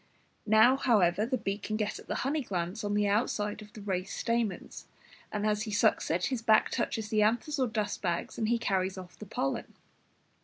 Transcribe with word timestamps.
Now, 0.47 0.77
however, 0.77 1.27
the 1.27 1.37
bee 1.37 1.59
can 1.59 1.77
get 1.77 1.99
at 1.99 2.07
the 2.07 2.15
honey 2.25 2.41
glands 2.41 2.83
on 2.83 2.95
the 2.95 3.05
outside 3.07 3.61
of 3.61 3.71
the 3.73 3.81
raised 3.81 4.13
stamens; 4.17 4.87
and 5.31 5.45
as 5.45 5.61
he 5.61 5.71
sucks 5.71 6.09
it, 6.09 6.25
his 6.25 6.41
back 6.41 6.71
touches 6.71 7.09
the 7.09 7.21
anthers 7.21 7.59
or 7.59 7.67
dust 7.67 8.01
bags, 8.01 8.39
and 8.39 8.49
he 8.49 8.57
carries 8.57 8.97
off 8.97 9.19
the 9.19 9.27
pollen. 9.27 9.75